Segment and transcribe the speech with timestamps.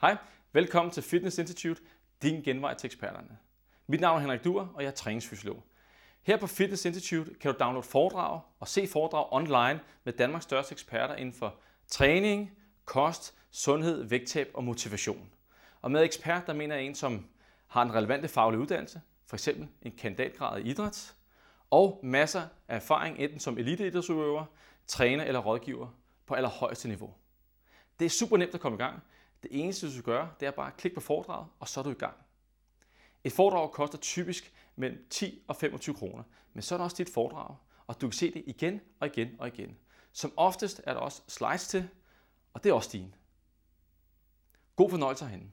[0.00, 0.16] Hej,
[0.52, 1.82] velkommen til Fitness Institute,
[2.22, 3.38] din genvej til eksperterne.
[3.86, 5.62] Mit navn er Henrik Duer, og jeg er træningsfysiolog.
[6.22, 10.72] Her på Fitness Institute kan du downloade foredrag og se foredrag online med Danmarks største
[10.72, 11.54] eksperter inden for
[11.88, 12.50] træning,
[12.84, 15.30] kost, sundhed, vægttab og motivation.
[15.82, 17.26] Og med ekspert, der mener jeg en, som
[17.66, 19.48] har en relevante faglig uddannelse, f.eks.
[19.82, 21.14] en kandidatgrad i idræt,
[21.70, 24.44] og masser af erfaring enten som eliteidrætsudøver,
[24.86, 25.88] træner eller rådgiver
[26.26, 27.14] på allerhøjeste niveau.
[27.98, 29.02] Det er super nemt at komme i gang.
[29.42, 31.84] Det eneste, du skal gøre, det er bare at klikke på foredraget, og så er
[31.84, 32.16] du i gang.
[33.24, 36.22] Et foredrag koster typisk mellem 10 og 25 kroner,
[36.52, 39.36] men så er der også dit foredrag, og du kan se det igen og igen
[39.38, 39.78] og igen.
[40.12, 41.88] Som oftest er der også slides til,
[42.52, 43.14] og det er også din.
[44.76, 45.50] God fornøjelse herinde.